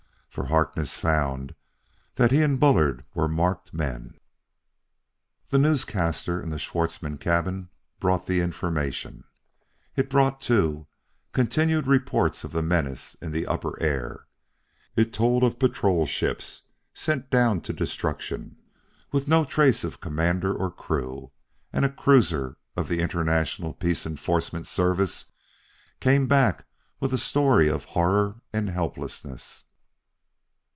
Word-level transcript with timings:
For 0.31 0.45
Harkness 0.45 0.97
found 0.97 1.55
that 2.15 2.31
he 2.31 2.41
and 2.41 2.57
Bullard 2.57 3.03
were 3.13 3.27
marked 3.27 3.73
men. 3.73 4.17
The 5.49 5.57
newscaster 5.57 6.41
in 6.41 6.51
the 6.51 6.57
Schwartzmann 6.57 7.17
cabin 7.17 7.67
brought 7.99 8.27
the 8.27 8.39
information. 8.39 9.25
It 9.97 10.09
brought, 10.09 10.39
too, 10.39 10.87
continued 11.33 11.85
reports 11.85 12.45
of 12.45 12.53
the 12.53 12.61
menace 12.61 13.15
in 13.15 13.33
the 13.33 13.45
upper 13.45 13.77
air. 13.83 14.27
It 14.95 15.11
told 15.11 15.43
of 15.43 15.59
patrol 15.59 16.05
ships 16.05 16.63
sent 16.93 17.29
down 17.29 17.59
to 17.63 17.73
destruction 17.73 18.55
with 19.11 19.27
no 19.27 19.43
trace 19.43 19.83
of 19.83 19.99
commander 19.99 20.53
or 20.53 20.71
crew; 20.71 21.33
and 21.73 21.83
a 21.83 21.89
cruiser 21.91 22.55
of 22.77 22.87
the 22.87 23.01
International 23.01 23.73
Peace 23.73 24.05
Enforcement 24.05 24.65
Service 24.65 25.33
came 25.99 26.25
back 26.25 26.67
with 27.01 27.13
a 27.13 27.17
story 27.17 27.67
of 27.67 27.83
horror 27.83 28.39
and 28.53 28.69
helplessness. 28.69 29.65